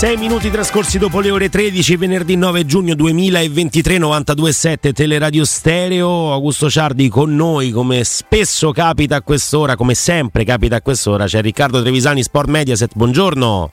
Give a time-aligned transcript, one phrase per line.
[0.00, 6.32] 6 minuti trascorsi dopo le ore 13, venerdì 9 giugno 2023, 92.7 Teleradio Stereo.
[6.32, 11.26] Augusto Ciardi con noi, come spesso capita a quest'ora, come sempre capita a quest'ora.
[11.26, 12.92] C'è Riccardo Trevisani, Sport Mediaset.
[12.94, 13.72] Buongiorno.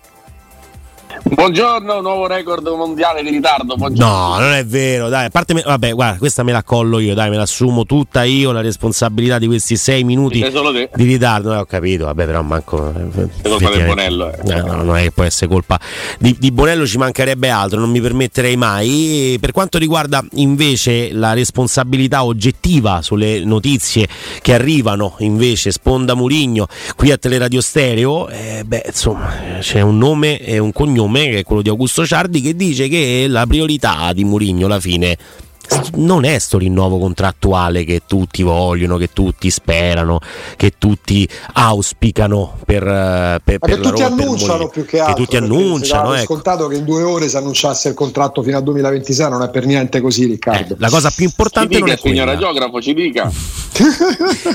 [1.24, 3.76] Buongiorno, nuovo record mondiale di ritardo.
[3.76, 4.14] Buongiorno.
[4.14, 7.14] No, non è vero, dai, a parte me, vabbè, guarda, questa me la collo io,
[7.14, 11.54] dai, me la assumo tutta io la responsabilità di questi sei minuti di ritardo.
[11.54, 12.92] Eh, ho capito, vabbè, però manco.
[12.92, 14.32] È colpa del Bonello.
[14.32, 14.38] Eh.
[14.44, 15.80] No, no, non è che può essere colpa
[16.20, 19.38] di, di, Bonello, ci mancherebbe altro, non mi permetterei mai.
[19.40, 24.08] Per quanto riguarda invece la responsabilità oggettiva sulle notizie
[24.42, 30.40] che arrivano, invece, Sponda Murigno qui a Teleradio Stereo, eh, beh, insomma, c'è un nome
[30.40, 34.12] e un cognome me, che è quello di Augusto Ciardi, che dice che la priorità
[34.14, 35.18] di Murigno alla fine
[35.96, 40.20] non è sto rinnovo contrattuale che tutti vogliono, che tutti sperano,
[40.56, 45.16] che tutti auspicano per, eh, per, per che tutti Roma, annunciano più che altro.
[45.16, 46.14] Che tutti annunciano.
[46.14, 46.34] È ecco.
[46.34, 49.66] scontato che in due ore si annunciasse il contratto fino al 2026, non è per
[49.66, 50.74] niente così, Riccardo.
[50.74, 53.24] Eh, la cosa più importante ci dica, non è signora geografo, ci dica.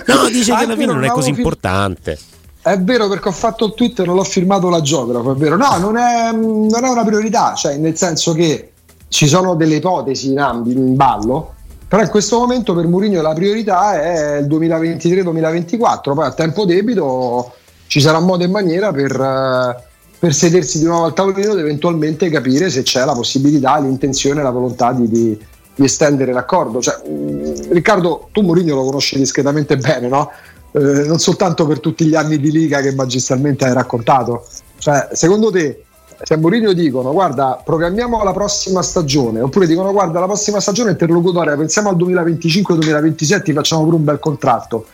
[0.07, 2.19] no, dice che alla fine non è così importante.
[2.63, 5.57] È vero perché ho fatto il tweet e non l'ho firmato la geografo, è vero.
[5.57, 8.71] No, non è, non è una priorità, cioè nel senso che
[9.09, 11.55] ci sono delle ipotesi in, ambi, in ballo,
[11.89, 17.53] però in questo momento per Mourinho la priorità è il 2023-2024, poi a tempo debito
[17.89, 19.83] ci sarà modo e maniera per,
[20.19, 24.51] per sedersi di nuovo al tavolino ed eventualmente capire se c'è la possibilità, l'intenzione, la
[24.51, 25.39] volontà di, di,
[25.75, 26.81] di estendere l'accordo.
[26.81, 30.31] Cioè, mh, Riccardo, tu Mourinho lo conosci discretamente bene, no?
[30.73, 34.47] Eh, non soltanto per tutti gli anni di Liga che magistralmente hai raccontato.
[34.79, 35.85] Cioè, secondo te,
[36.23, 40.93] se a Mourinho dicono guarda, programmiamo la prossima stagione, oppure dicono guarda, la prossima stagione
[40.93, 44.87] interlocutoria, pensiamo al 2025-2027, facciamo pure un bel contratto.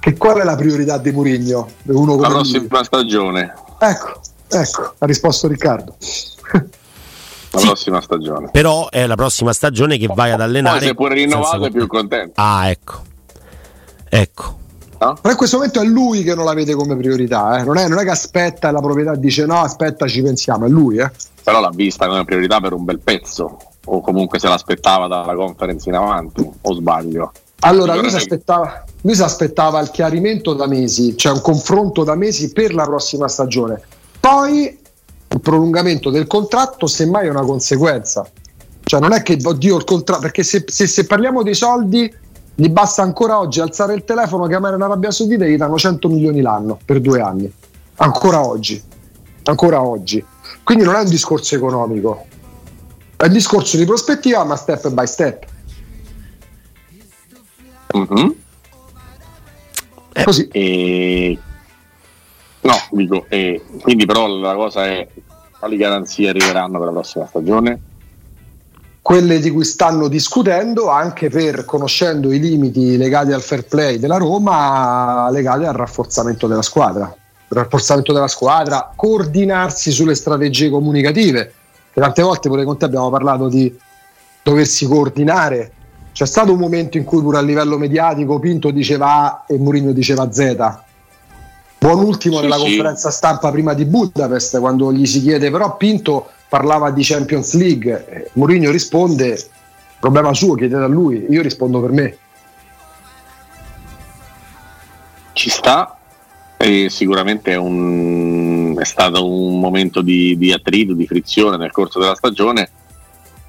[0.00, 1.68] Che qual è la priorità di Mourinho?
[1.84, 2.84] la prossima lui?
[2.84, 3.54] stagione.
[3.78, 5.96] Ecco, ecco, ha risposto Riccardo.
[7.50, 8.50] La sì, prossima stagione.
[8.50, 10.78] Però è la prossima stagione che vai ad allenare.
[10.78, 12.32] Poi se pure rinnovato è più contento.
[12.34, 13.02] Ah, ecco.
[14.08, 14.56] Ecco.
[15.00, 15.14] No?
[15.20, 17.62] Però in questo momento è lui che non la vede come priorità, eh?
[17.62, 20.98] non, è, non, è, che aspetta la proprietà dice no, aspetta, ci pensiamo, è lui.
[20.98, 21.10] Eh?
[21.44, 25.88] Però l'ha vista come priorità per un bel pezzo, o comunque se l'aspettava dalla conference
[25.88, 27.32] in avanti, o sbaglio.
[27.60, 32.14] Allora, lui si, aspettava, lui si aspettava il chiarimento da mesi, cioè un confronto da
[32.14, 33.80] mesi per la prossima stagione.
[34.20, 34.78] Poi
[35.30, 38.28] il prolungamento del contratto, semmai è una conseguenza.
[38.82, 42.12] Cioè non è che, oddio, il contratto, perché se, se, se parliamo dei soldi
[42.60, 46.40] gli basta ancora oggi alzare il telefono, chiamare l'Arabia Saudita e gli danno 100 milioni
[46.40, 47.48] l'anno per due anni.
[47.98, 48.82] Ancora oggi.
[49.44, 50.24] Ancora oggi.
[50.64, 52.26] Quindi non è un discorso economico,
[53.16, 55.46] è un discorso di prospettiva, ma step by step.
[57.96, 58.28] Mm-hmm.
[60.24, 60.48] Così.
[60.48, 61.38] E...
[62.62, 63.62] No, dico, e...
[63.82, 65.06] quindi però la cosa è
[65.56, 67.80] quali garanzie arriveranno per la prossima stagione?
[69.08, 74.18] Quelle di cui stanno discutendo anche per conoscendo i limiti legati al fair play della
[74.18, 77.06] Roma, legati al rafforzamento della squadra.
[77.06, 81.54] Il rafforzamento della squadra, coordinarsi sulle strategie comunicative,
[81.90, 83.74] che tante volte pure con te abbiamo parlato di
[84.42, 85.72] doversi coordinare.
[86.12, 89.92] C'è stato un momento in cui pure a livello mediatico Pinto diceva A e Mourinho
[89.92, 90.56] diceva Z.
[91.78, 92.62] Buon ultimo sì, nella sì.
[92.62, 98.06] conferenza stampa prima di Budapest, quando gli si chiede però Pinto parlava di Champions League,
[98.08, 99.38] eh, Mourinho risponde,
[100.00, 102.16] problema suo, chiedete a lui, io rispondo per me.
[105.32, 105.96] Ci sta,
[106.56, 112.00] e sicuramente è, un, è stato un momento di, di, attrito, di frizione nel corso
[112.00, 112.70] della stagione,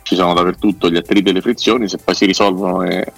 [0.04, 3.12] ci sono dappertutto gli attriti e le frizioni, se poi si risolvono e,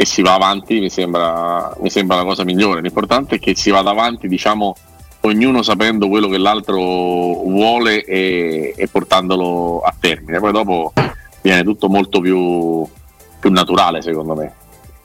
[0.00, 3.68] e si va avanti mi sembra, mi sembra la cosa migliore, l'importante è che si
[3.68, 4.74] vada avanti diciamo
[5.20, 10.38] ognuno sapendo quello che l'altro vuole e, e, portandolo a termine.
[10.38, 10.94] Poi dopo
[11.42, 12.88] viene tutto molto più,
[13.38, 14.54] più, naturale, secondo me.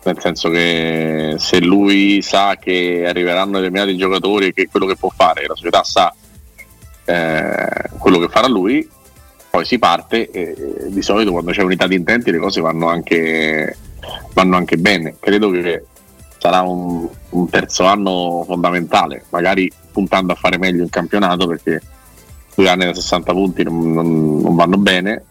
[0.04, 5.12] Nel senso che se lui sa che arriveranno determinati giocatori e che quello che può
[5.14, 6.16] fare, la società sa
[7.04, 8.88] eh, quello che farà lui,
[9.50, 10.56] poi si parte e
[10.88, 13.76] di solito quando c'è unità di intenti le cose vanno anche,
[14.34, 15.16] vanno anche bene.
[15.20, 15.86] Credo che
[16.38, 21.82] sarà un, un terzo anno fondamentale, magari puntando a fare meglio in campionato perché
[22.54, 25.24] due anni da 60 punti non, non, non vanno bene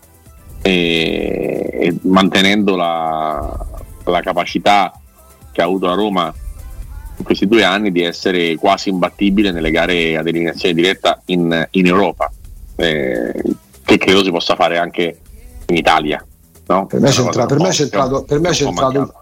[0.63, 3.67] e, e mantenendo la,
[4.05, 4.99] la, capacità
[5.53, 6.35] che ha avuto la Roma
[7.17, 11.87] in questi due anni di essere quasi imbattibile nelle gare ad eliminazione diretta in, in
[11.87, 12.31] Europa
[12.77, 13.43] eh,
[13.85, 15.19] che credo si possa fare anche
[15.67, 16.25] in Italia
[16.67, 16.87] no?
[16.87, 19.15] per, me c'è, per me c'è entrato, per me c'è entrato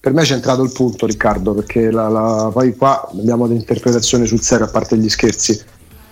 [0.00, 4.40] per me è centrato il punto Riccardo perché la, la, poi qua abbiamo un'interpretazione sul
[4.40, 5.60] serio a parte gli scherzi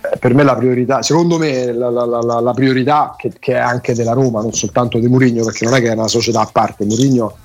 [0.01, 4.13] eh, per me la priorità, secondo me la, la, priorità che, che, è anche della
[4.13, 7.37] Roma, non soltanto di Mourinho, perché non è che è una società a parte, Mourinho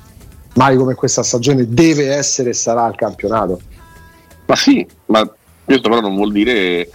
[0.55, 3.61] mai come questa stagione deve essere e sarà il campionato.
[4.47, 5.29] Ma sì, ma
[5.65, 6.91] questo però non vuol dire,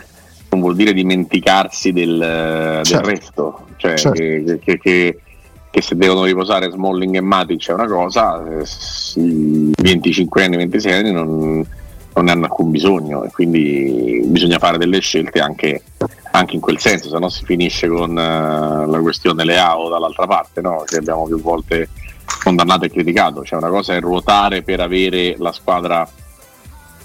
[0.50, 2.20] non vuol dire dimenticarsi del,
[2.84, 3.08] certo.
[3.08, 4.20] del resto, cioè certo.
[4.20, 5.22] che, che, che,
[5.77, 8.65] che, se devono riposare Smalling e Matic è una cosa, eh,
[9.15, 11.65] 25 anni, 26 anni non,
[12.13, 15.83] non ne hanno alcun bisogno e quindi bisogna fare delle scelte anche,
[16.31, 20.62] anche in quel senso, se no si finisce con uh, la questione Leao dall'altra parte,
[20.62, 20.83] no?
[20.85, 21.89] che abbiamo più volte
[22.44, 26.07] condannato e criticato, cioè una cosa è ruotare per avere la squadra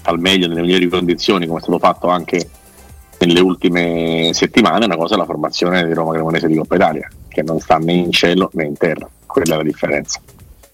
[0.05, 2.49] al meglio nelle migliori condizioni come è stato fatto anche
[3.19, 7.41] nelle ultime settimane, una cosa è la formazione di Roma Cremonese di Coppa Italia che
[7.41, 10.21] non sta né in cielo né in terra, quella è la differenza.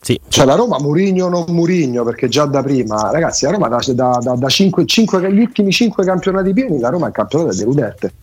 [0.02, 0.20] Sì.
[0.28, 4.18] Cioè la Roma Murigno non Murigno perché già da prima ragazzi la Roma da, da,
[4.22, 8.14] da, da 5, 5, gli ultimi 5 campionati pieni la Roma è il campionato deludente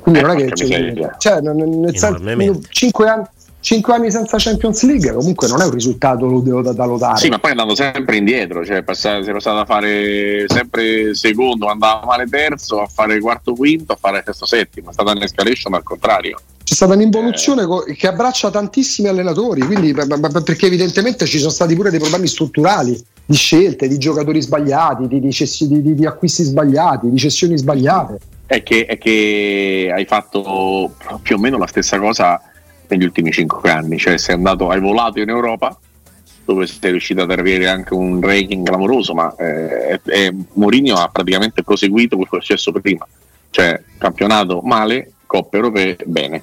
[0.00, 3.24] quindi eh, non è che cioè, cioè, nel senso, 5 anni
[3.66, 7.18] 5 anni senza Champions League comunque non è un risultato da, da lodare.
[7.18, 11.66] Sì, ma poi andando sempre indietro, cioè passare, si è passato a fare sempre secondo,
[11.66, 15.82] andava male terzo, a fare quarto quinto, a fare sesto settimo, è stata un'escalation al
[15.82, 16.40] contrario.
[16.62, 17.96] C'è stata un'involuzione eh.
[17.96, 23.34] che abbraccia tantissimi allenatori, quindi, perché evidentemente ci sono stati pure dei problemi strutturali di
[23.34, 28.20] scelte, di giocatori sbagliati, di, di, di, di acquisti sbagliati, di cessioni sbagliate.
[28.46, 32.40] È che, è che hai fatto più o meno la stessa cosa
[32.88, 35.78] negli ultimi cinque anni, cioè sei andato, hai volato in Europa
[36.44, 41.64] dove sei riuscito ad avere anche un ranking clamoroso, ma eh, eh, Mourinho ha praticamente
[41.64, 43.06] proseguito è successo prima,
[43.50, 46.42] cioè campionato male, coppe europee bene.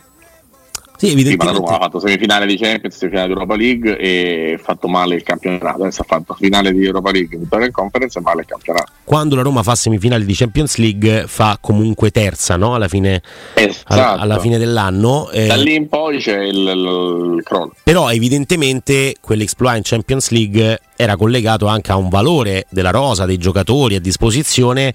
[1.04, 1.36] Sì, evidentemente...
[1.38, 4.88] Prima la Roma ha fatto semifinale di Champions, semifinale di Europa League e ha fatto
[4.88, 5.84] male il campionato.
[5.84, 8.92] Adesso ha fatto finale di Europa League, vittoria in conference e male il campionato.
[9.04, 12.74] Quando la Roma fa semifinale di Champions League fa comunque terza no?
[12.74, 13.22] alla, fine,
[13.54, 13.94] esatto.
[13.94, 15.30] alla, alla, fine, dell'anno.
[15.32, 17.74] Eh, da lì in poi c'è il, il, il crollo.
[17.84, 23.38] Però evidentemente quell'exploit in Champions League era collegato anche a un valore della rosa, dei
[23.38, 24.94] giocatori a disposizione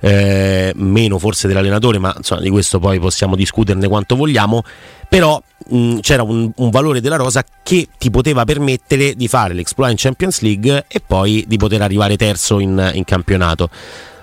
[0.00, 4.62] eh, meno forse dell'allenatore, ma insomma, di questo poi possiamo discuterne quanto vogliamo.
[5.08, 9.90] Però mh, c'era un, un, valore della rosa che ti poteva permettere di fare l'exploit
[9.90, 13.68] in Champions League e poi di poter arrivare terzo in, in campionato.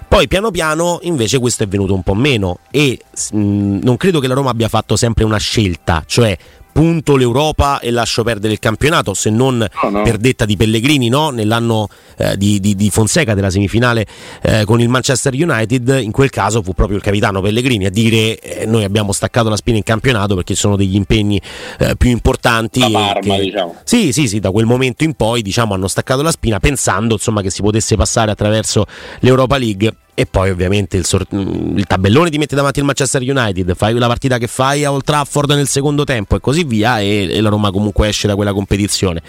[0.08, 3.00] Poi piano piano invece questo è venuto un po' meno e
[3.32, 6.38] mh, non credo che la Roma abbia fatto sempre una scelta, cioè
[6.78, 10.04] punto l'Europa e lascio perdere il campionato, se non no, no.
[10.04, 11.32] per detta di Pellegrini no?
[11.32, 14.06] nell'anno eh, di, di, di, Fonseca della semifinale
[14.44, 18.38] eh, con il Manchester United, in quel caso fu proprio il capitano Pellegrini a dire
[18.38, 21.42] eh, noi abbiamo staccato la spina in campionato perché sono degli impegni
[21.80, 22.80] eh, più importanti.
[22.80, 23.78] Parma, che, diciamo.
[23.84, 27.42] Sì, sì, sì, da quel momento in poi diciamo, hanno staccato la spina pensando insomma,
[27.42, 28.86] che si potesse passare attraverso
[29.22, 33.76] l'Europa League e poi ovviamente il, sor- il, tabellone ti mette davanti il Manchester United,
[33.76, 37.28] fai la partita che fai a Old Trafford nel secondo tempo e così via e,
[37.30, 39.22] e la Roma comunque esce da quella competizione.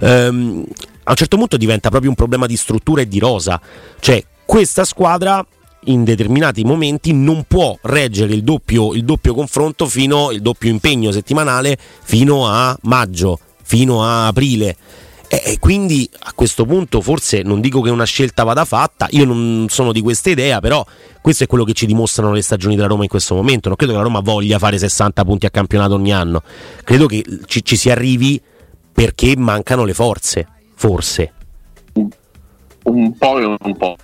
[0.00, 0.62] Um,
[1.04, 3.58] a un certo punto diventa proprio un problema di struttura e di rosa,
[4.00, 5.42] cioè questa squadra
[5.84, 11.10] in determinati momenti non può reggere il doppio, il doppio confronto fino il doppio impegno
[11.10, 14.76] settimanale fino a maggio, fino a aprile
[15.42, 19.66] e quindi a questo punto forse non dico che una scelta vada fatta, io non
[19.68, 20.84] sono di questa idea, però
[21.20, 23.68] questo è quello che ci dimostrano le stagioni della Roma in questo momento.
[23.68, 26.42] Non credo che la Roma voglia fare 60 punti a campionato ogni anno,
[26.84, 28.40] credo che ci, ci si arrivi
[28.92, 31.32] perché mancano le forze, forse.
[32.84, 33.96] Un po' e un po',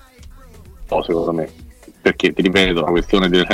[1.03, 1.69] secondo me
[2.01, 3.45] perché ti ripeto, la questione de,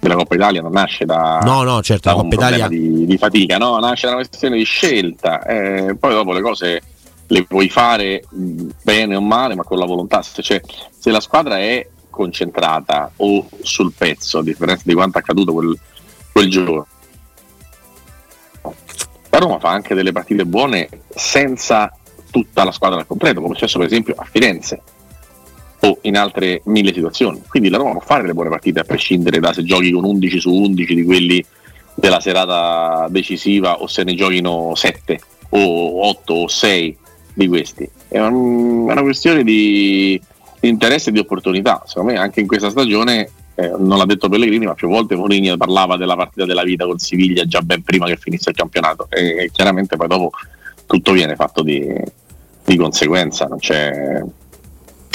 [0.00, 2.66] della Coppa Italia non nasce da, no, no, certo, da un Italia...
[2.66, 3.78] di, di, fatica, no?
[3.78, 5.44] nasce da una questione di scelta.
[5.44, 6.82] Eh, poi dopo le cose
[7.28, 10.22] le puoi fare bene o male, ma con la volontà.
[10.22, 10.60] Cioè,
[10.96, 15.78] se la squadra è concentrata o sul pezzo, a differenza di quanto è accaduto quel,
[16.32, 16.86] quel giorno,
[19.30, 21.92] la Roma fa anche delle partite buone senza
[22.30, 24.82] tutta la squadra al completo, come è successo per esempio a Firenze
[25.80, 27.42] o in altre mille situazioni.
[27.46, 30.40] Quindi la Roma può fare delle buone partite a prescindere da se giochi con 11
[30.40, 31.44] su 11 di quelli
[31.94, 36.98] della serata decisiva o se ne giochino 7 o 8 o 6
[37.36, 37.88] di questi.
[38.08, 40.20] È, un, è una questione di,
[40.60, 41.82] interesse e di opportunità.
[41.86, 45.56] Secondo me anche in questa stagione, eh, non l'ha detto Pellegrini, ma più volte Mourinho
[45.56, 49.44] parlava della partita della vita con Siviglia già ben prima che finisse il campionato e,
[49.44, 50.30] e chiaramente poi dopo
[50.86, 51.86] tutto viene fatto di,
[52.64, 54.22] di conseguenza, non c'è,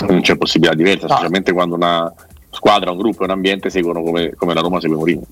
[0.07, 2.13] non c'è possibilità diversa, specialmente quando una
[2.51, 5.23] squadra, un gruppo e un ambiente seguono come, come la Roma segue Mourinho.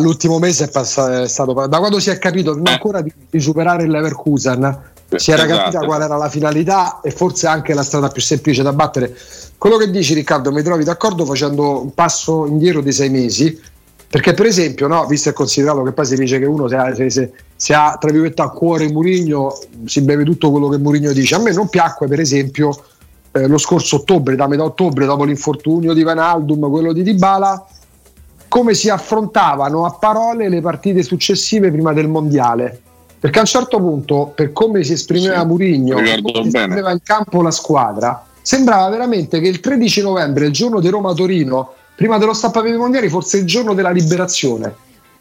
[0.00, 2.70] L'ultimo mese è, passato, è, stato da quando si è capito eh.
[2.70, 5.60] ancora di, di superare il Leverkusen si era esatto.
[5.62, 9.16] capita qual era la finalità e forse anche la strada più semplice da battere.
[9.58, 13.60] Quello che dici Riccardo, mi trovi d'accordo facendo un passo indietro di sei mesi,
[14.10, 16.92] Perché per esempio, no, visto e considerato che poi si dice che uno se ha,
[16.92, 21.12] se, se, se ha tra virgolette a cuore Murigno si beve tutto quello che Murigno
[21.12, 21.36] dice.
[21.36, 22.76] A me non piacque per esempio
[23.30, 27.64] eh, lo scorso ottobre, da metà ottobre, dopo l'infortunio di Van Aldum, quello di Dybala,
[28.48, 32.80] come si affrontavano a parole le partite successive prima del mondiale.
[33.20, 37.02] Perché a un certo punto, per come si esprimeva sì, Murigno, come si esprimeva in
[37.02, 42.32] campo la squadra, sembrava veramente che il 13 novembre, il giorno di Roma-Torino, prima dello
[42.32, 44.74] stappapiedi mondiali, fosse il giorno della liberazione.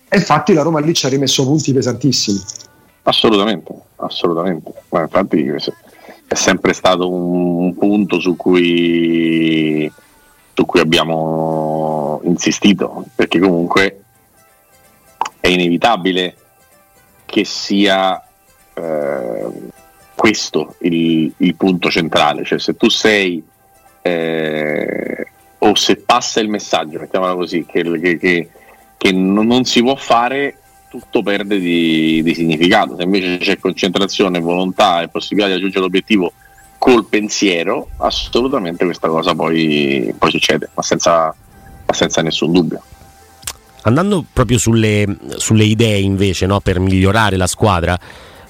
[0.08, 2.42] E infatti la Roma lì ci ha rimesso punti pesantissimi.
[3.04, 4.72] Assolutamente, assolutamente.
[4.90, 9.92] Ma infatti è sempre stato un punto su cui,
[10.54, 14.04] su cui abbiamo insistito, perché comunque
[15.42, 16.36] è inevitabile
[17.30, 18.22] che sia
[18.74, 19.48] eh,
[20.16, 23.42] questo il, il, punto centrale, cioè se tu sei
[24.02, 25.28] eh,
[25.60, 28.50] o se passa il messaggio, mettiamola così, che, che, che,
[28.98, 30.58] che non si può fare,
[30.90, 32.96] tutto perde di, di, significato.
[32.98, 36.34] Se invece c'è concentrazione, volontà e possibilità di raggiungere l'obiettivo
[36.80, 41.34] col pensiero, assolutamente questa cosa poi, poi succede, ma senza,
[41.86, 42.82] ma senza, nessun dubbio.
[43.84, 45.06] Andando proprio sulle,
[45.38, 47.98] sulle idee invece no, per migliorare la squadra,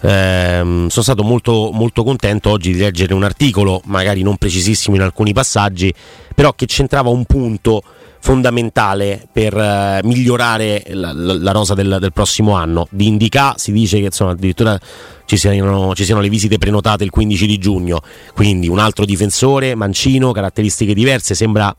[0.01, 5.01] ehm, sono stato molto, molto contento oggi di leggere un articolo, magari non precisissimo in
[5.01, 5.93] alcuni passaggi,
[6.33, 7.83] però che centrava un punto
[8.21, 12.87] fondamentale per uh, migliorare la, la, la rosa del, del, prossimo anno.
[12.91, 14.77] Di Indica si dice che insomma, addirittura
[15.25, 18.01] ci siano, ci siano, le visite prenotate il 15 di giugno,
[18.33, 21.73] quindi un altro difensore, mancino, caratteristiche diverse, sembra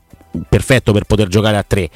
[0.47, 1.89] perfetto per poter giocare a tre.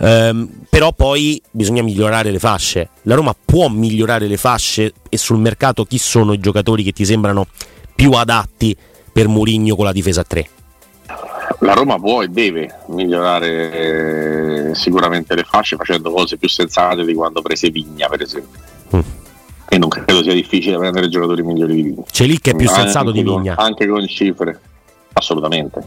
[0.00, 2.88] Um, però poi bisogna migliorare le fasce.
[3.02, 7.04] La Roma può migliorare le fasce e sul mercato chi sono i giocatori che ti
[7.04, 7.46] sembrano
[7.94, 8.74] più adatti
[9.12, 10.48] per Mourinho con la difesa a 3?
[11.58, 17.12] La Roma può e deve migliorare eh, sicuramente le fasce facendo cose più sensate di
[17.12, 18.58] quando prese Vigna, per esempio.
[18.96, 19.00] Mm.
[19.68, 22.02] E non credo sia difficile prendere giocatori migliori di Vigna.
[22.10, 23.54] C'è lì che è più sensato di Vigna.
[23.54, 24.58] Con, anche con cifre,
[25.12, 25.82] assolutamente.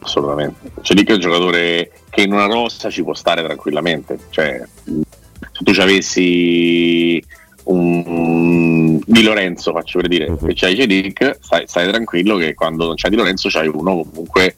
[0.00, 0.70] Assolutamente.
[0.80, 4.18] Che è un giocatore che in una rossa ci può stare tranquillamente.
[4.30, 7.24] Cioè, se tu ci avessi
[7.64, 10.46] un Di Lorenzo, faccio per dire, uh-huh.
[10.46, 14.56] che c'hai Cedic, stai, stai tranquillo che quando non c'è Di Lorenzo c'hai uno comunque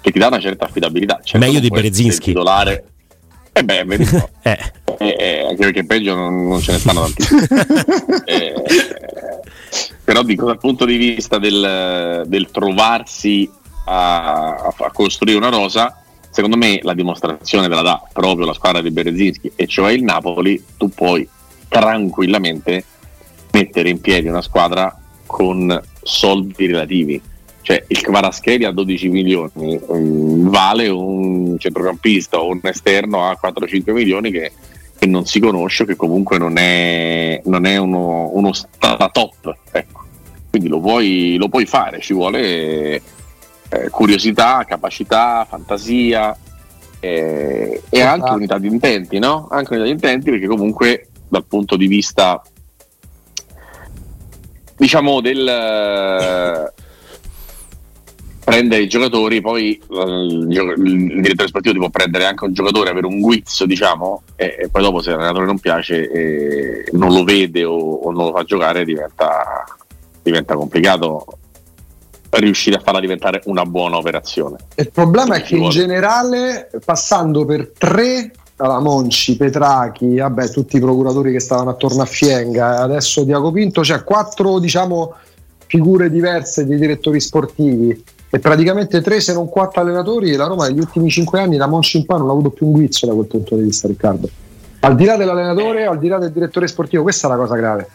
[0.00, 1.20] che ti dà una certa affidabilità.
[1.22, 2.26] Certo Meglio di Berezinski.
[2.26, 2.84] Titolare.
[3.52, 4.28] E eh beh, vedi, no.
[4.42, 4.58] eh.
[4.98, 7.40] Eh, eh, anche perché peggio non, non ce ne stanno tantissimi.
[8.26, 8.54] Eh,
[10.04, 13.50] però dico dal punto di vista del, del trovarsi
[13.84, 18.80] a, a, costruire una rosa, secondo me la dimostrazione te la dà proprio la squadra
[18.80, 21.28] di Berezinski, e cioè il Napoli, tu puoi
[21.68, 22.84] tranquillamente
[23.52, 27.20] mettere in piedi una squadra con soldi relativi
[27.64, 33.90] cioè il Kvaratskhelia a 12 milioni um, vale un centrocampista o un esterno a 4-5
[33.90, 34.52] milioni che,
[34.98, 39.56] che, non si conosce, che comunque non è, non è uno, uno top.
[39.72, 40.04] Ecco.
[40.50, 43.00] Quindi lo puoi, lo puoi, fare, ci vuole
[43.82, 46.36] eh, curiosità, capacità, fantasia
[47.00, 49.48] eh, e anche unità di intenti, no?
[49.50, 52.42] Anche unità di intenti perché comunque dal punto di vista
[54.76, 56.72] diciamo del
[58.44, 62.90] prendere i giocatori, poi uh, il, il, direttore sportivo ti può prendere anche un giocatore,
[62.90, 67.24] avere un guizzo, diciamo, e, e poi dopo se l'allenatore non piace e non lo
[67.24, 69.64] vede o, o non lo fa giocare diventa,
[70.22, 71.38] diventa, complicato
[72.40, 74.56] riuscire a farla diventare una buona operazione.
[74.76, 80.80] Il problema è che in generale, passando per tre alla Monci, Petrachi, vabbè, tutti i
[80.80, 85.14] procuratori che stavano attorno a Fienga, adesso Diaco Pinto, c'è cioè quattro diciamo,
[85.66, 88.04] figure diverse di direttori sportivi.
[88.30, 91.66] E praticamente tre se non quattro allenatori e la Roma negli ultimi cinque anni da
[91.66, 94.28] Monci in poi non ha avuto più un guizzo da quel punto di vista Riccardo.
[94.80, 97.88] Al di là dell'allenatore al di là del direttore sportivo questa è la cosa grave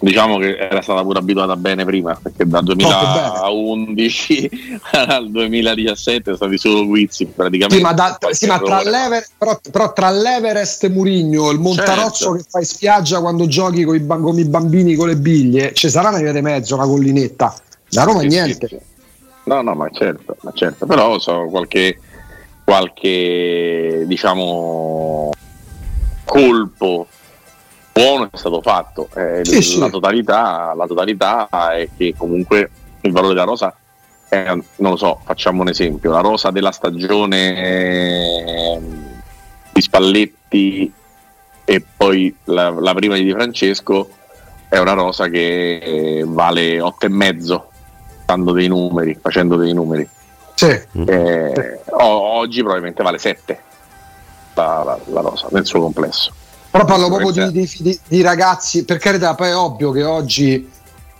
[0.00, 4.50] diciamo che era stata pure abituata bene prima perché dal 2011
[4.92, 7.76] al 2017 sono stati solo guizzi praticamente.
[7.76, 8.80] Sì ma, da, sì, ma tra,
[9.36, 12.36] però, però, tra l'Everest Murigno il Montarozzo certo.
[12.36, 16.10] che fai spiaggia quando giochi con i, con i, bambini con le biglie ci sarà
[16.10, 17.54] una via di mezzo una collinetta.
[17.90, 18.68] La Roma sì, niente.
[18.68, 18.78] sì,
[19.48, 20.84] No, no, ma certo, ma certo.
[20.84, 21.98] però so, qualche,
[22.64, 25.30] qualche diciamo
[26.24, 27.06] colpo
[27.98, 29.08] buono è stato fatto.
[29.14, 29.78] Eh, sì, sì.
[29.78, 33.74] La, totalità, la, totalità, è che comunque il valore della rosa
[34.28, 38.80] è, non lo so, facciamo un esempio, la rosa della stagione eh,
[39.72, 40.92] di Spalletti
[41.64, 44.08] e poi la, la, prima di Di Francesco
[44.68, 47.62] è una rosa che eh, vale 8,5
[48.24, 50.08] dando dei numeri, facendo dei numeri.
[50.54, 50.78] Sì.
[51.06, 53.62] Eh, oggi probabilmente vale 7.
[54.54, 56.32] la, la, la rosa nel suo complesso.
[56.70, 60.68] Però parlo proprio di, di, di, ragazzi, per carità, poi è ovvio che oggi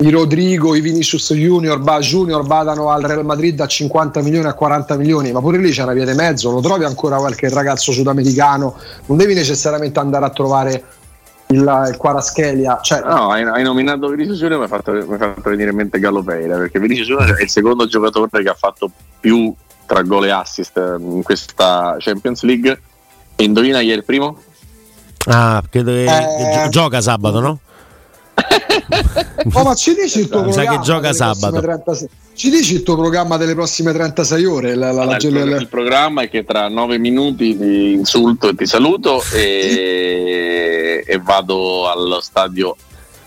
[0.01, 4.53] i Rodrigo, i Vinicius Junior, ba, Junior vadano al Real Madrid a 50 milioni, a
[4.53, 7.93] 40 milioni, ma pure lì c'è una via di mezzo, lo trovi ancora qualche ragazzo
[7.93, 8.77] sudamericano,
[9.07, 10.85] non devi necessariamente andare a trovare
[11.49, 12.79] il, il Quaraschelia.
[12.83, 13.01] Cioè...
[13.01, 16.57] No, hai, hai, nominato Vinicius Junior, mi hai fatto, fatto, venire in mente Gallo Pereira,
[16.59, 19.53] perché Vinicius Junior è il secondo giocatore che ha fatto più
[19.87, 22.81] tra gol e assist in questa Champions League.
[23.35, 24.37] E indovina chi è il primo?
[25.27, 26.69] Ah, credo che eh...
[26.71, 27.59] gioca sabato, no?
[29.53, 30.79] oh, ma ci dici il tuo Mi programma?
[30.79, 31.61] che gioca sabato.
[31.61, 32.09] 36...
[32.35, 34.75] Ci dici il tuo programma delle prossime 36 ore?
[34.77, 38.55] La, la, allora, la, il, il, programma è che tra 9 minuti ti insulto e
[38.55, 42.77] ti saluto e, e vado allo stadio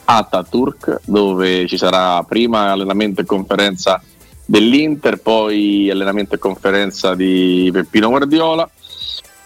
[0.06, 4.02] Ataturk dove ci sarà prima allenamento e conferenza
[4.46, 8.70] dell'Inter, poi allenamento e conferenza di Peppino Guardiola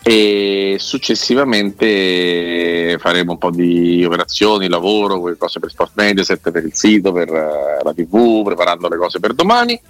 [0.07, 7.11] e successivamente faremo un po' di operazioni, lavoro, cose per Sport Mediaset, per il sito,
[7.11, 9.81] per eh, la tv, preparando le cose per domani.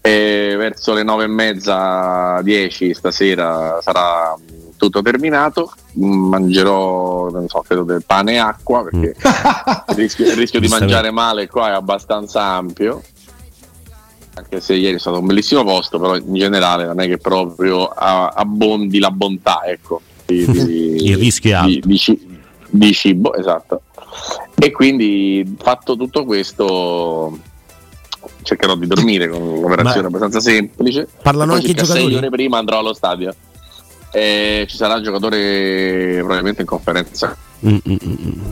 [0.00, 4.34] E verso le nove e mezza, dieci stasera sarà
[4.78, 5.70] tutto terminato.
[5.96, 9.90] Mangerò, non so, credo del pane e acqua perché mm.
[9.90, 13.02] il rischio, il rischio di mangiare male qua è abbastanza ampio
[14.34, 17.86] anche se ieri è stato un bellissimo posto, però in generale non è che proprio
[17.86, 21.86] abbondi la bontà, ecco, di, di, il rischio è alto.
[21.86, 23.82] Di, di, cibo, esatto.
[24.54, 27.38] E quindi fatto tutto questo
[28.42, 31.08] cercherò di dormire con un'operazione Ma abbastanza semplice.
[31.22, 32.06] Parlano anche i giocatori.
[32.06, 33.34] Sei ore prima andrò allo stadio.
[34.10, 37.36] E ci sarà il giocatore probabilmente in conferenza.
[37.66, 37.96] Mm, mm.
[38.04, 38.50] mm.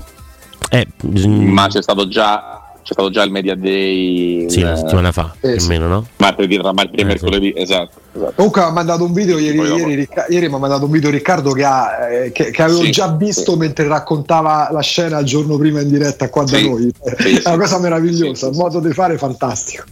[0.71, 1.53] Eh, bisogna...
[1.53, 5.59] Ma c'è stato già c'è stato già il Media Day sì, una settimana fa, eh,
[5.69, 6.07] meno, no?
[6.17, 7.63] Martedì, tra martedì e eh, mercoledì, sì.
[7.63, 10.91] esatto, esatto, Comunque mi ha mandato un video ieri, ieri, ieri mi ha mandato un
[10.91, 13.59] video Riccardo che, ha, eh, che, che avevo sì, già visto sì.
[13.59, 16.93] mentre raccontava la scena il giorno prima in diretta qua da noi.
[17.03, 19.85] È una cosa meravigliosa, un modo di fare fantastico.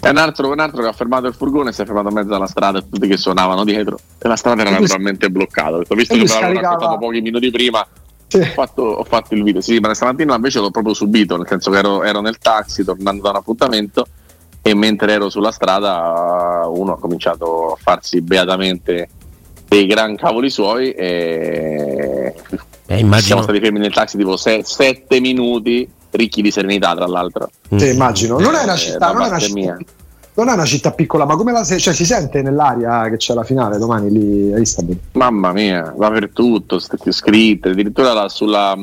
[0.00, 2.32] È un altro, un altro, che ha fermato il furgone, si è fermato a mezzo
[2.32, 5.76] alla strada e tutti che suonavano dietro e la strada era naturalmente bloccata.
[5.76, 7.84] Ho visto che l'avevano raccontato pochi minuti prima,
[8.28, 8.38] sì.
[8.38, 11.70] Ho, fatto, ho, fatto, il video, sì, ma stamattina invece l'ho proprio subito, nel senso
[11.70, 14.06] che ero, ero, nel taxi tornando da un appuntamento
[14.62, 19.08] e mentre ero sulla strada uno ha cominciato a farsi beatamente
[19.66, 22.34] dei gran cavoli suoi e
[22.86, 23.26] eh, immagino...
[23.26, 27.50] siamo stati fermi nel taxi tipo 7 minuti ricchi di serenità tra l'altro.
[27.76, 29.76] Sì, immagino, non è una città, eh, non è una città.
[30.38, 33.34] Non è una città piccola, ma come la se- cioè, si sente nell'aria che c'è
[33.34, 34.96] la finale domani lì a Istanbul?
[35.14, 38.78] Mamma mia, va per tutto, scritte, addirittura la, sulla,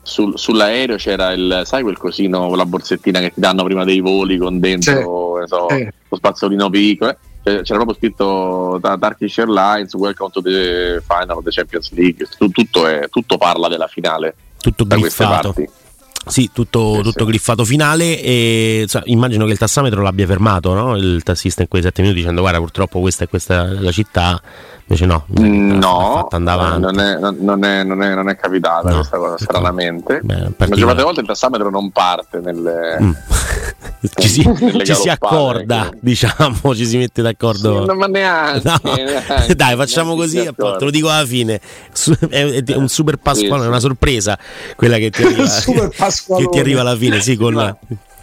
[0.00, 4.38] sul, sull'aereo c'era il, sai quel cosino, la borsettina che ti danno prima dei voli
[4.38, 5.48] con dentro sì.
[5.48, 5.88] so, sì.
[6.08, 7.10] lo spazzolino piccolo.
[7.10, 7.16] Eh?
[7.42, 12.28] C'era proprio scritto da Turkish Airlines, Welcome to the Final of the Champions League.
[12.38, 14.36] Tutto, è, tutto parla della finale.
[14.60, 15.68] Tutto da queste parti.
[16.28, 20.96] Sì, tutto, tutto griffato finale e cioè, immagino che il tassametro l'abbia fermato, no?
[20.96, 24.40] il tassista in quei sette minuti dicendo guarda purtroppo questa è questa la città,
[24.86, 25.24] invece no.
[25.38, 30.20] Mm, no, non è, non, è, non, è, non, è, capitata no, questa cosa stranamente.
[30.22, 32.98] Beh, Maggior volte il tassametro non parte nelle...
[33.00, 33.10] Mm.
[34.14, 34.42] ci si,
[34.84, 35.96] ci si accorda, ecco.
[36.00, 37.86] diciamo, ci si mette d'accordo.
[37.88, 38.94] Sì, ma neanche, no.
[38.94, 41.60] neanche Dai, facciamo così, te lo dico alla fine.
[42.28, 44.38] È, un super Pasquale, sì, è una sorpresa
[44.76, 45.44] quella che ti arriva,
[46.36, 47.76] che ti arriva alla fine, sì, con, la,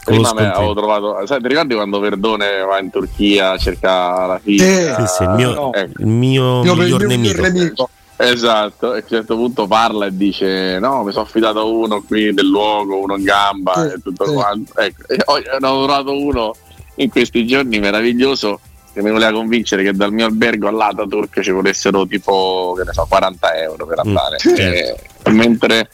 [0.03, 4.39] Prima me avevo trovato, sai, ti ricordi quando Verdone va in Turchia a cercare la
[4.43, 4.95] figlia?
[4.95, 5.73] Sì, sì, il mio, no.
[5.73, 6.01] ecco.
[6.01, 7.41] il mio, il mio miglior nemico.
[7.41, 7.89] nemico.
[8.31, 12.01] Esatto, e a un certo punto parla e dice: No, mi sono affidato a uno
[12.01, 14.33] qui del luogo, uno in gamba sì, e tutto sì.
[14.33, 14.75] quanto.
[14.77, 16.55] Ecco, e ho, ne ho trovato uno
[16.95, 18.59] in questi giorni meraviglioso
[18.93, 23.05] che mi voleva convincere che dal mio albergo all'Ataturk ci volessero tipo che ne so,
[23.09, 24.35] 40 euro per mm, andare.
[24.35, 25.01] Mm, certo.
[25.23, 25.89] e, mentre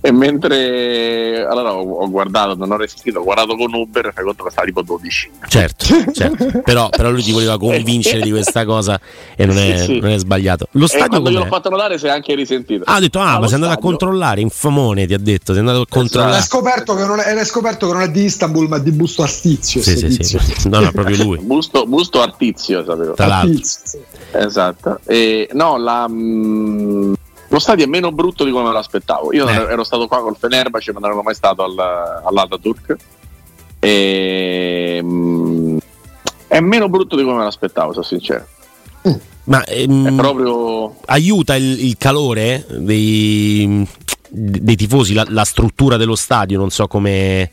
[0.00, 4.44] e mentre allora ho, ho, guardato, non ho resistito, ho guardato con Uber, fai conto
[4.44, 5.30] che stava tipo 12.
[5.48, 6.60] Certo, certo.
[6.62, 9.00] però, però, lui ti voleva convincere di questa cosa
[9.34, 9.98] e non è, sì, sì.
[9.98, 10.68] Non è sbagliato.
[10.72, 12.84] Lo stadio quando gliel'ho fatto notare si è anche risentito.
[12.84, 15.78] Ah, ha detto, ah, ma sei andato a controllare, infamone ti ha detto, sei andato
[15.78, 15.98] a esatto.
[15.98, 16.38] controllare.
[16.38, 16.56] Esatto.
[16.56, 19.82] scoperto che non è, scoperto che non è di Istanbul ma di Busto Artizio.
[19.82, 20.68] Sì, sì, sì.
[20.68, 21.38] No, no, proprio lui.
[21.44, 23.14] Busto, Busto Artizio, sapevo.
[23.14, 23.50] Tra l'altro.
[23.50, 23.98] Artizio, sì.
[24.32, 25.00] Esatto.
[25.04, 26.06] E, no, la...
[26.08, 27.15] Mh,
[27.56, 29.32] lo stadio è meno brutto di come me l'aspettavo.
[29.32, 29.54] Io eh.
[29.54, 32.96] ero stato qua col Fenerbahce, ma non ero mai stato al, all'Ataturk.
[33.78, 35.78] E, mh,
[36.48, 38.46] è meno brutto di come me l'aspettavo, sono sincero.
[39.08, 39.14] Mm.
[39.44, 40.96] Ma ehm, proprio...
[41.06, 43.88] aiuta il, il calore dei,
[44.28, 47.50] dei tifosi, la, la, struttura dello stadio, non so come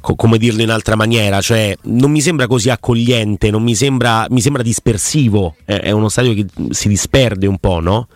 [0.00, 4.26] co- come dirlo in altra maniera, cioè non mi sembra così accogliente, non mi sembra,
[4.30, 8.08] mi sembra dispersivo, è, è uno stadio che si disperde un po', no?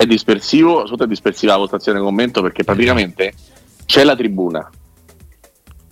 [0.00, 3.34] È dispersivo, soprattutto è dispersiva la votazione commento perché praticamente
[3.84, 4.66] c'è la tribuna.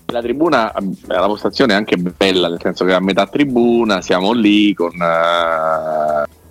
[0.07, 0.73] La tribuna,
[1.09, 4.99] la postazione è anche bella, nel senso che a metà tribuna siamo lì con uh,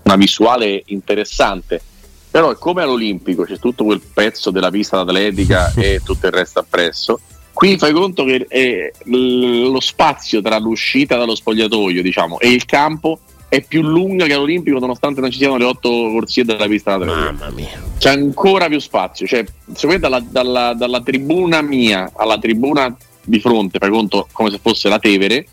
[0.03, 1.81] una visuale interessante.
[2.29, 7.19] Però come all'Olimpico c'è tutto quel pezzo della pista atletica e tutto il resto appresso.
[7.51, 13.17] Qui fai conto che è lo spazio tra l'uscita dallo spogliatoio diciamo, e il campo
[13.49, 17.31] è più lunga che all'Olimpico nonostante non ci siano le otto corsie della pista atletica.
[17.31, 17.81] Mamma mia.
[17.97, 19.25] C'è ancora più spazio.
[19.25, 24.59] Cioè, secondo dalla, dalla, dalla tribuna mia alla tribuna di fronte, fai conto come se
[24.61, 25.47] fosse la Tevere,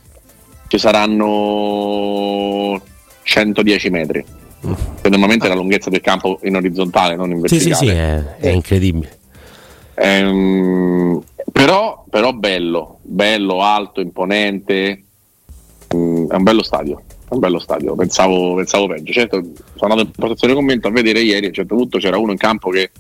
[0.69, 1.31] ci saranno
[3.23, 4.25] 110 metri.
[5.01, 7.75] Che normalmente è la lunghezza del campo in orizzontale, non in verticale.
[7.75, 9.19] Sì, sì, sì, è, è incredibile.
[9.95, 15.05] Ehm, però, però bello, bello, alto, imponente.
[15.95, 17.03] Mm, è un bello stadio.
[17.29, 19.13] Un bello stadio, pensavo, pensavo peggio.
[19.13, 19.43] Certo,
[19.75, 22.39] sono andato in protezione commento a vedere ieri, a un certo punto c'era uno in
[22.39, 22.91] campo che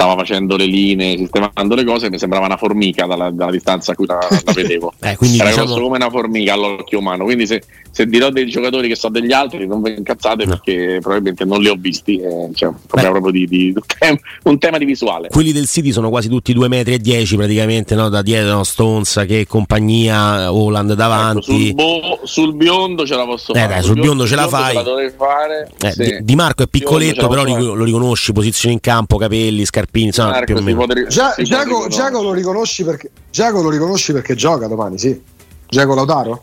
[0.00, 3.94] stava facendo le linee, sistemando le cose, mi sembrava una formica dalla, dalla distanza a
[3.94, 4.94] cui la, la vedevo.
[5.00, 5.52] eh, Era diciamo...
[5.52, 7.24] grosso come una formica all'occhio umano.
[7.24, 10.50] Quindi se, se dirò dei giocatori che so degli altri, non vi incazzate no.
[10.50, 12.18] perché probabilmente non li ho visti.
[12.18, 13.74] Eh, cioè, proprio di, di,
[14.44, 15.28] un tema di visuale.
[15.28, 18.08] Quelli del City sono quasi tutti 2 metri e 10 praticamente, no?
[18.08, 18.64] da dietro no?
[18.64, 21.38] Stones che compagnia, Holland davanti.
[21.40, 23.64] Ecco, sul, bo- sul, biondo ce la posso fare.
[23.64, 24.74] Eh, dai, sul, sul biondo, biondo ce la fai.
[24.74, 26.18] La fare, eh, sì.
[26.22, 30.06] Di Marco è piccoletto, però lo riconosci, posizione in campo, capelli, scarpini.
[30.06, 30.84] Insomma, Marco, più o meno.
[30.86, 35.20] Ri- Gia- Giacomo, Giacomo lo riconosci perché Giacomo lo riconosci perché gioca domani, sì.
[35.68, 36.42] Giacomo Lautaro?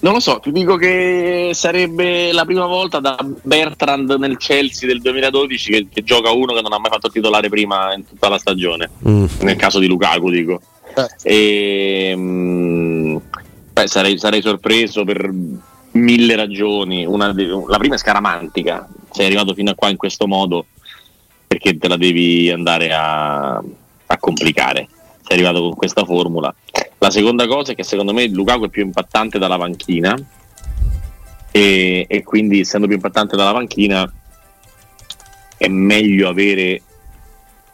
[0.00, 5.02] Non lo so, ti dico che sarebbe la prima volta da Bertrand nel Chelsea del
[5.02, 8.38] 2012 che, che gioca uno che non ha mai fatto titolare prima in tutta la
[8.38, 8.88] stagione.
[9.06, 9.26] Mm.
[9.40, 10.60] Nel caso di Lukaku, dico.
[11.22, 12.10] Eh.
[12.10, 13.20] E, mh,
[13.72, 15.30] beh, sarei, sarei, sorpreso per
[15.92, 17.04] mille ragioni.
[17.04, 17.34] Una,
[17.68, 18.88] la prima è scaramantica.
[19.10, 20.64] Sei arrivato fino a qua in questo modo
[21.46, 23.56] perché te la devi andare a,
[24.06, 24.88] a complicare.
[25.26, 26.54] Sei arrivato con questa formula.
[27.02, 30.14] La seconda cosa è che secondo me Lukaku è più impattante dalla panchina
[31.50, 34.12] e, e, quindi essendo più impattante dalla panchina
[35.56, 36.82] è meglio avere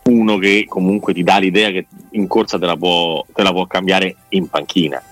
[0.05, 3.67] uno che comunque ti dà l'idea che in corsa te la può, te la può
[3.67, 5.03] cambiare in panchina.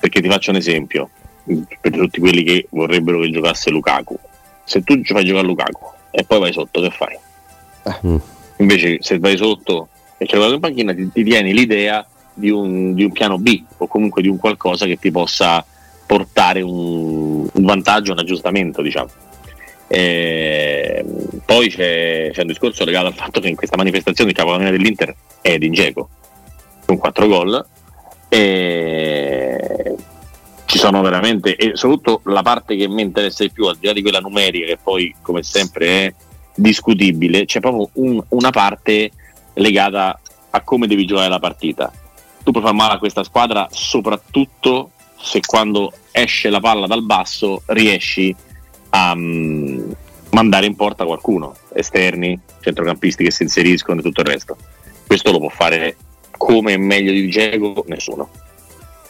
[0.00, 1.10] Perché ti faccio un esempio,
[1.80, 4.18] per tutti quelli che vorrebbero che giocasse Lukaku.
[4.64, 7.16] Se tu fai giocare Lukaku e poi vai sotto, che fai?
[8.04, 8.16] Mm.
[8.56, 13.04] Invece se vai sotto e c'è in panchina ti, ti tieni l'idea di un, di
[13.04, 15.64] un, piano B o comunque di un qualcosa che ti possa
[16.06, 19.08] portare un, un vantaggio, un aggiustamento diciamo.
[19.86, 21.04] E
[21.44, 25.14] poi c'è, c'è, un discorso legato al fatto che in questa manifestazione il capocannoniere dell'Inter
[25.40, 26.08] è Edin Dzeko
[26.86, 27.66] con 4 gol
[28.28, 29.94] e
[30.64, 33.92] ci sono veramente e soprattutto la parte che mi interessa di più al di là
[33.92, 36.14] di quella numerica che poi come sempre è
[36.54, 39.10] discutibile, c'è proprio un, una parte
[39.54, 40.18] legata
[40.50, 41.92] a come devi giocare la partita.
[42.44, 47.62] Tu puoi far male a questa squadra soprattutto se quando esce la palla dal basso
[47.66, 48.34] riesci
[48.90, 49.92] a um,
[50.30, 54.56] mandare in porta qualcuno, esterni, centrocampisti che si inseriscono e tutto il resto.
[55.06, 55.96] Questo lo può fare
[56.36, 58.28] come meglio di Diego nessuno.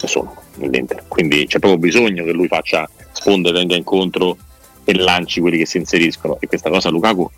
[0.00, 1.04] Nessuno nell'Inter.
[1.08, 4.36] Quindi c'è proprio bisogno che lui faccia sponde, venga incontro
[4.84, 7.28] e lanci quelli che si inseriscono e questa cosa Lukaku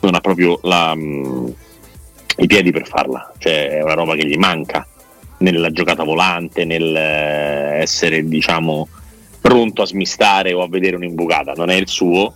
[0.00, 1.54] non ha proprio la, mh,
[2.38, 4.86] i piedi per farla, cioè è una roba che gli manca
[5.38, 8.88] nella giocata volante, nel eh, essere diciamo
[9.40, 12.34] pronto a smistare o a vedere un'imbucata, non è il suo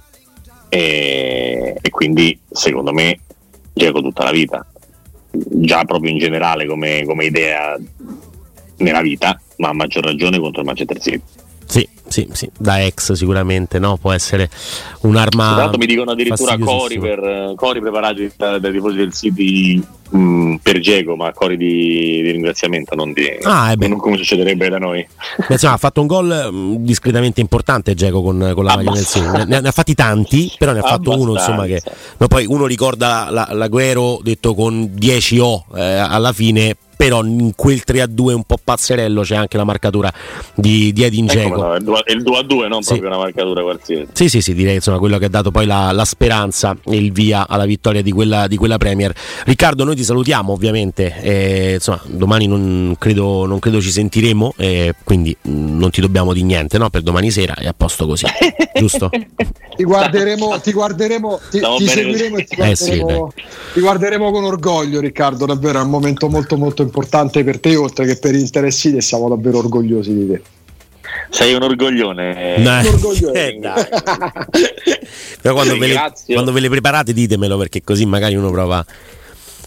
[0.69, 3.19] e, e quindi secondo me
[3.73, 4.65] gioco tutta la vita,
[5.33, 7.77] già proprio in generale come, come idea
[8.77, 11.23] nella vita, ma a maggior ragione contro il Manchester City.
[12.11, 13.97] Sì, sì, da ex sicuramente no?
[13.97, 14.51] può essere
[15.03, 15.69] un'arma.
[15.69, 21.15] Tra mi dicono addirittura Cori, per, Cori preparati dai tifosi del City mh, per Diego,
[21.15, 25.07] ma Cori di, di ringraziamento, non, di, ah, non come succederebbe da noi.
[25.37, 29.31] Beh, insomma, ha fatto un gol discretamente importante Diego con, con la maglia del City.
[29.47, 31.81] Ne, ne, ha fatti tanti, però ne ha fatto uno insomma che.
[32.17, 37.55] No, poi uno ricorda la, l'Aguero detto con 10 O eh, alla fine però in
[37.57, 40.13] quel 3 a 2 un po' pazzerello c'è anche la marcatura
[40.55, 41.79] di, di Edin Dzeko.
[41.79, 42.89] No, è il 2 a 2, non sì.
[42.91, 44.09] proprio una marcatura qualsiasi.
[44.13, 47.11] Sì, sì, sì, direi insomma quello che ha dato poi la, la speranza e il
[47.11, 49.15] via alla vittoria di quella, di quella Premier.
[49.47, 54.95] Riccardo, noi ti salutiamo ovviamente, eh, insomma domani non credo, non credo ci sentiremo, eh,
[55.03, 56.91] quindi non ti dobbiamo di niente no?
[56.91, 58.27] per domani sera è a posto così,
[58.77, 59.09] giusto?
[59.09, 64.45] Ti guarderemo, ti, guarderemo, ti, ti seguiremo e ti guarderemo, eh sì, ti guarderemo con
[64.45, 68.35] orgoglio Riccardo, davvero è un momento molto molto importante importante per te oltre che per
[68.35, 70.43] interessi e siamo davvero orgogliosi di te.
[71.31, 72.55] Sei un orgoglione.
[72.59, 73.49] Un orgoglione.
[73.49, 73.85] Eh, dai.
[75.41, 78.85] Però quando ve, le, quando ve le preparate ditemelo perché così magari uno prova a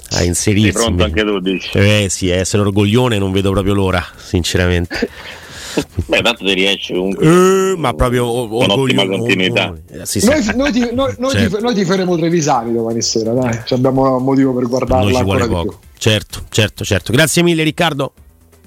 [0.09, 0.71] Sei inserirsi.
[0.73, 1.69] pronto anche tu, dici?
[1.77, 5.09] Eh sì, essere orgoglione non vedo proprio l'ora, sinceramente.
[6.07, 7.25] Beh, tanto ti riesci comunque.
[7.25, 9.69] Eh, ma proprio orgoglio- ottima continuità.
[9.69, 10.27] oh, oh, sì, sì.
[10.27, 11.57] Noi, noi ti, noi- noi Certo.
[11.57, 13.59] ti- noi ti faremo Trevisani domani sera, dai.
[13.65, 15.79] Ci abbiamo un motivo per guardarla Noi ci ancora vuole di poco.
[15.97, 17.11] Certo, certo, certo.
[17.13, 18.13] Grazie mille Riccardo.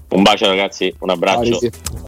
[0.08, 1.56] Un bacio ragazzi, un abbraccio.
[1.56, 1.70] Ah, sì.